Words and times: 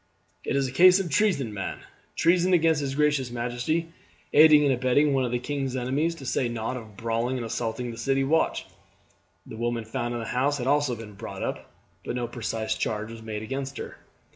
"It's 0.43 0.65
a 0.67 0.71
case 0.71 0.99
of 0.99 1.11
treason, 1.11 1.53
man. 1.53 1.81
Treason 2.15 2.53
against 2.53 2.81
his 2.81 2.95
gracious 2.95 3.29
majesty; 3.29 3.93
aiding 4.33 4.63
and 4.63 4.73
abetting 4.73 5.13
one 5.13 5.25
of 5.25 5.31
the 5.31 5.37
king's 5.37 5.75
enemies, 5.75 6.15
to 6.15 6.25
say 6.25 6.49
nought 6.49 6.75
of 6.75 6.97
brawling 6.97 7.37
and 7.37 7.45
assaulting 7.45 7.91
the 7.91 7.97
city 7.99 8.23
watch." 8.23 8.65
The 9.45 9.57
woman 9.57 9.85
found 9.85 10.15
in 10.15 10.19
the 10.19 10.25
house 10.25 10.57
had 10.57 10.65
also 10.65 10.95
been 10.95 11.13
brought 11.13 11.43
up, 11.43 11.71
but 12.03 12.15
no 12.15 12.27
precise 12.27 12.73
charge 12.75 13.11
was 13.11 13.21
made 13.21 13.43
against 13.43 13.77
her. 13.77 13.97